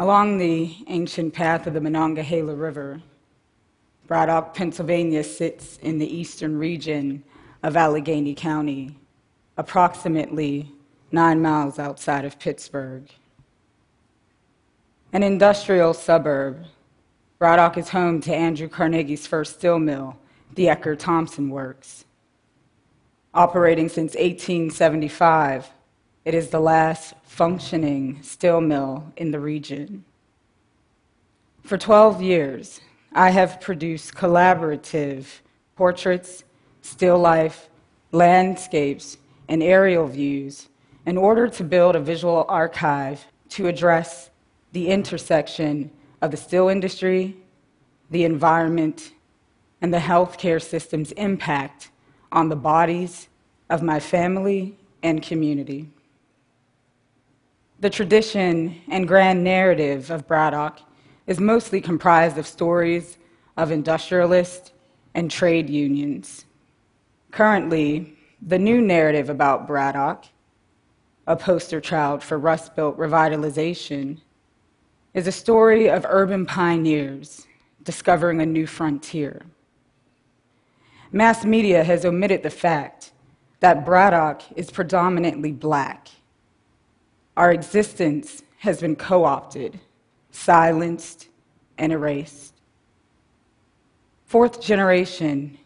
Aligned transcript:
Along 0.00 0.38
the 0.38 0.74
ancient 0.86 1.34
path 1.34 1.66
of 1.66 1.74
the 1.74 1.80
Monongahela 1.82 2.54
River, 2.54 3.02
Braddock, 4.06 4.54
Pennsylvania 4.54 5.22
sits 5.22 5.76
in 5.82 5.98
the 5.98 6.06
eastern 6.06 6.56
region 6.56 7.22
of 7.62 7.76
Allegheny 7.76 8.34
County, 8.34 8.96
approximately 9.58 10.72
nine 11.12 11.42
miles 11.42 11.78
outside 11.78 12.24
of 12.24 12.38
Pittsburgh. 12.38 13.10
An 15.12 15.22
industrial 15.22 15.92
suburb, 15.92 16.64
Braddock 17.38 17.76
is 17.76 17.90
home 17.90 18.22
to 18.22 18.34
Andrew 18.34 18.68
Carnegie's 18.68 19.26
first 19.26 19.56
steel 19.58 19.78
mill, 19.78 20.16
the 20.54 20.70
Edgar 20.70 20.96
Thomson 20.96 21.50
Works. 21.50 22.06
Operating 23.34 23.90
since 23.90 24.14
1875, 24.14 25.68
it 26.24 26.34
is 26.34 26.48
the 26.48 26.60
last 26.60 27.14
functioning 27.24 28.22
steel 28.22 28.60
mill 28.60 29.12
in 29.16 29.30
the 29.30 29.40
region. 29.40 30.04
For 31.64 31.78
12 31.78 32.20
years, 32.20 32.80
I 33.12 33.30
have 33.30 33.60
produced 33.60 34.14
collaborative 34.14 35.26
portraits, 35.76 36.44
still 36.82 37.18
life, 37.18 37.68
landscapes, 38.12 39.16
and 39.48 39.62
aerial 39.62 40.06
views 40.06 40.68
in 41.06 41.16
order 41.16 41.48
to 41.48 41.64
build 41.64 41.96
a 41.96 42.00
visual 42.00 42.44
archive 42.48 43.24
to 43.48 43.66
address 43.66 44.30
the 44.72 44.88
intersection 44.88 45.90
of 46.20 46.30
the 46.30 46.36
steel 46.36 46.68
industry, 46.68 47.36
the 48.10 48.24
environment, 48.24 49.12
and 49.80 49.92
the 49.92 49.98
healthcare 49.98 50.62
system's 50.62 51.12
impact 51.12 51.90
on 52.30 52.48
the 52.48 52.56
bodies 52.56 53.28
of 53.70 53.82
my 53.82 53.98
family 53.98 54.76
and 55.02 55.22
community. 55.22 55.88
The 57.80 57.88
tradition 57.88 58.82
and 58.90 59.08
grand 59.08 59.42
narrative 59.42 60.10
of 60.10 60.28
Braddock 60.28 60.80
is 61.26 61.40
mostly 61.40 61.80
comprised 61.80 62.36
of 62.36 62.46
stories 62.46 63.16
of 63.56 63.70
industrialists 63.70 64.72
and 65.14 65.30
trade 65.30 65.70
unions. 65.70 66.44
Currently, 67.30 68.18
the 68.42 68.58
new 68.58 68.82
narrative 68.82 69.30
about 69.30 69.66
Braddock, 69.66 70.26
a 71.26 71.36
poster 71.36 71.80
child 71.80 72.22
for 72.22 72.38
Rust 72.38 72.76
Belt 72.76 72.98
revitalization, 72.98 74.18
is 75.14 75.26
a 75.26 75.32
story 75.32 75.88
of 75.88 76.04
urban 76.06 76.44
pioneers 76.44 77.46
discovering 77.82 78.42
a 78.42 78.46
new 78.46 78.66
frontier. 78.66 79.46
Mass 81.12 81.46
media 81.46 81.82
has 81.82 82.04
omitted 82.04 82.42
the 82.42 82.50
fact 82.50 83.12
that 83.60 83.86
Braddock 83.86 84.42
is 84.54 84.70
predominantly 84.70 85.52
black. 85.52 86.08
Our 87.40 87.52
existence 87.52 88.42
has 88.58 88.82
been 88.82 88.96
co 88.96 89.24
opted, 89.24 89.80
silenced, 90.30 91.28
and 91.78 91.90
erased. 91.90 92.52
Fourth 94.26 94.60
generation 94.60 95.56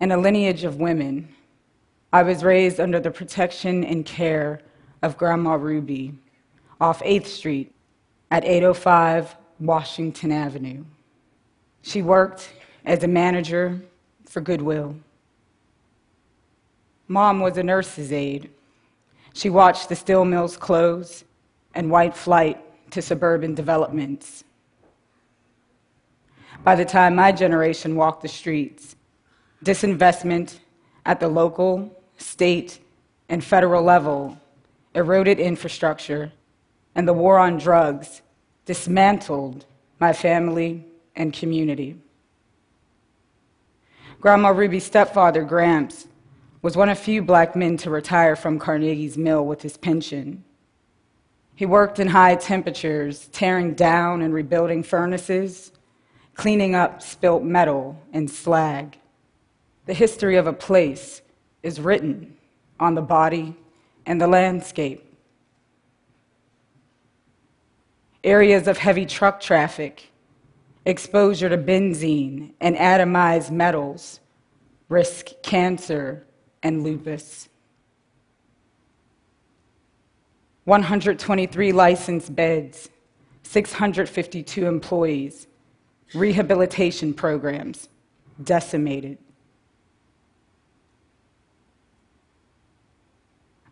in 0.00 0.10
a 0.10 0.16
lineage 0.16 0.64
of 0.64 0.76
women, 0.76 1.28
I 2.14 2.22
was 2.22 2.42
raised 2.42 2.80
under 2.80 2.98
the 2.98 3.10
protection 3.10 3.84
and 3.84 4.06
care 4.06 4.62
of 5.02 5.18
Grandma 5.18 5.56
Ruby 5.56 6.14
off 6.80 7.02
8th 7.02 7.26
Street 7.26 7.74
at 8.30 8.46
805 8.46 9.36
Washington 9.60 10.32
Avenue. 10.32 10.82
She 11.82 12.00
worked 12.00 12.48
as 12.86 13.04
a 13.04 13.08
manager 13.08 13.78
for 14.24 14.40
Goodwill. 14.40 14.96
Mom 17.06 17.40
was 17.40 17.58
a 17.58 17.62
nurse's 17.62 18.14
aide. 18.14 18.48
She 19.34 19.50
watched 19.50 19.88
the 19.88 19.96
steel 19.96 20.24
mills 20.24 20.56
close 20.56 21.24
and 21.74 21.90
white 21.90 22.16
flight 22.16 22.58
to 22.90 23.00
suburban 23.00 23.54
developments. 23.54 24.44
By 26.64 26.76
the 26.76 26.84
time 26.84 27.16
my 27.16 27.32
generation 27.32 27.96
walked 27.96 28.22
the 28.22 28.28
streets, 28.28 28.94
disinvestment 29.64 30.58
at 31.06 31.18
the 31.18 31.28
local, 31.28 31.90
state, 32.18 32.78
and 33.28 33.42
federal 33.42 33.82
level 33.82 34.38
eroded 34.94 35.40
infrastructure 35.40 36.32
and 36.94 37.08
the 37.08 37.12
war 37.12 37.38
on 37.38 37.56
drugs 37.56 38.20
dismantled 38.66 39.64
my 39.98 40.12
family 40.12 40.84
and 41.16 41.32
community. 41.32 41.96
Grandma 44.20 44.50
Ruby's 44.50 44.84
stepfather, 44.84 45.42
Gramps, 45.42 46.06
was 46.62 46.76
one 46.76 46.88
of 46.88 46.98
few 46.98 47.22
black 47.22 47.54
men 47.54 47.76
to 47.76 47.90
retire 47.90 48.36
from 48.36 48.58
Carnegie's 48.58 49.18
mill 49.18 49.44
with 49.44 49.62
his 49.62 49.76
pension. 49.76 50.44
He 51.54 51.66
worked 51.66 51.98
in 51.98 52.08
high 52.08 52.36
temperatures, 52.36 53.28
tearing 53.32 53.74
down 53.74 54.22
and 54.22 54.32
rebuilding 54.32 54.82
furnaces, 54.82 55.72
cleaning 56.34 56.74
up 56.74 57.02
spilt 57.02 57.42
metal 57.42 58.00
and 58.12 58.30
slag. 58.30 58.96
The 59.86 59.94
history 59.94 60.36
of 60.36 60.46
a 60.46 60.52
place 60.52 61.20
is 61.62 61.80
written 61.80 62.36
on 62.80 62.94
the 62.94 63.02
body 63.02 63.56
and 64.06 64.20
the 64.20 64.26
landscape. 64.26 65.12
areas 68.24 68.68
of 68.68 68.78
heavy 68.78 69.06
truck 69.06 69.40
traffic, 69.40 70.10
exposure 70.86 71.48
to 71.48 71.58
benzene 71.58 72.52
and 72.60 72.76
atomized 72.76 73.50
metals 73.50 74.20
risk 74.88 75.30
cancer 75.42 76.24
and 76.62 76.82
lupus. 76.82 77.48
123 80.64 81.72
licensed 81.72 82.34
beds, 82.36 82.88
652 83.42 84.66
employees, 84.66 85.48
rehabilitation 86.14 87.12
programs 87.12 87.88
decimated. 88.42 89.18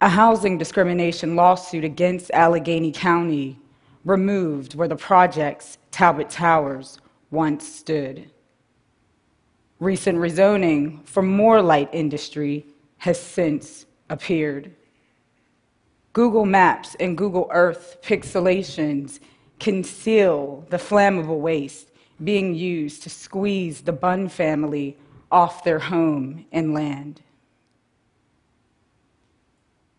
A 0.00 0.08
housing 0.08 0.56
discrimination 0.56 1.36
lawsuit 1.36 1.84
against 1.84 2.30
Allegheny 2.30 2.90
County 2.90 3.58
removed 4.04 4.74
where 4.74 4.88
the 4.88 4.96
project's 4.96 5.76
Talbot 5.90 6.30
Towers 6.30 6.98
once 7.30 7.68
stood. 7.68 8.30
Recent 9.78 10.18
rezoning 10.18 11.06
for 11.06 11.22
more 11.22 11.60
light 11.60 11.90
industry 11.92 12.66
has 13.00 13.18
since 13.18 13.86
appeared. 14.10 14.70
Google 16.12 16.44
Maps 16.44 16.96
and 17.00 17.16
Google 17.16 17.48
Earth 17.50 17.98
pixelations 18.02 19.20
conceal 19.58 20.66
the 20.68 20.76
flammable 20.76 21.40
waste 21.40 21.90
being 22.22 22.54
used 22.54 23.02
to 23.02 23.10
squeeze 23.10 23.80
the 23.80 23.92
Bunn 23.92 24.28
family 24.28 24.98
off 25.32 25.64
their 25.64 25.78
home 25.78 26.44
and 26.52 26.74
land. 26.74 27.22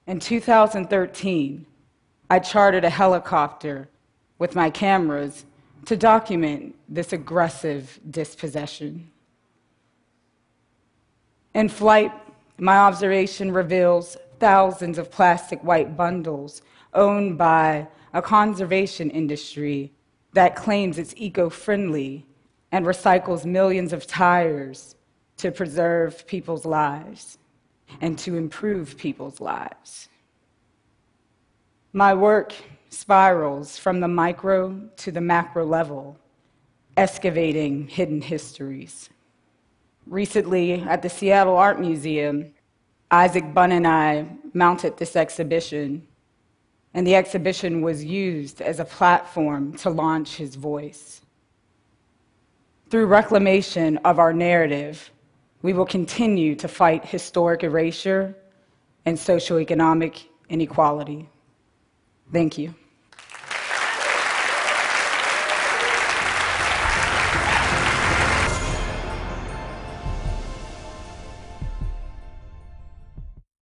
In 0.05 0.19
2013, 0.19 1.65
I 2.29 2.39
chartered 2.39 2.85
a 2.85 2.89
helicopter 2.89 3.89
with 4.37 4.55
my 4.55 4.69
cameras 4.69 5.45
to 5.85 5.97
document 5.97 6.75
this 6.87 7.13
aggressive 7.13 7.99
dispossession. 8.09 9.09
In 11.55 11.67
flight, 11.67 12.11
my 12.61 12.77
observation 12.77 13.51
reveals 13.51 14.15
thousands 14.37 14.99
of 14.99 15.09
plastic 15.09 15.63
white 15.63 15.97
bundles 15.97 16.61
owned 16.93 17.35
by 17.35 17.87
a 18.13 18.21
conservation 18.21 19.09
industry 19.09 19.91
that 20.33 20.55
claims 20.55 20.99
it's 20.99 21.15
eco 21.17 21.49
friendly 21.49 22.23
and 22.71 22.85
recycles 22.85 23.45
millions 23.45 23.93
of 23.93 24.05
tires 24.05 24.95
to 25.37 25.51
preserve 25.51 26.27
people's 26.27 26.63
lives 26.63 27.39
and 27.99 28.15
to 28.19 28.37
improve 28.37 28.95
people's 28.95 29.41
lives. 29.41 30.07
My 31.93 32.13
work 32.13 32.53
spirals 32.89 33.79
from 33.79 34.01
the 34.01 34.07
micro 34.07 34.87
to 34.97 35.11
the 35.11 35.19
macro 35.19 35.65
level, 35.65 36.15
excavating 36.95 37.87
hidden 37.87 38.21
histories. 38.21 39.09
Recently, 40.07 40.81
at 40.81 41.01
the 41.01 41.09
Seattle 41.09 41.55
Art 41.55 41.79
Museum, 41.79 42.53
Isaac 43.09 43.53
Bunn 43.53 43.71
and 43.71 43.87
I 43.87 44.27
mounted 44.53 44.97
this 44.97 45.15
exhibition, 45.15 46.07
and 46.93 47.05
the 47.05 47.15
exhibition 47.15 47.81
was 47.81 48.03
used 48.03 48.61
as 48.61 48.79
a 48.79 48.85
platform 48.85 49.73
to 49.77 49.89
launch 49.89 50.35
his 50.35 50.55
voice. 50.55 51.21
Through 52.89 53.05
reclamation 53.05 53.97
of 53.97 54.19
our 54.19 54.33
narrative, 54.33 55.11
we 55.61 55.73
will 55.73 55.85
continue 55.85 56.55
to 56.55 56.67
fight 56.67 57.05
historic 57.05 57.63
erasure 57.63 58.35
and 59.05 59.17
socioeconomic 59.17 60.23
inequality. 60.49 61.29
Thank 62.33 62.57
you. 62.57 62.73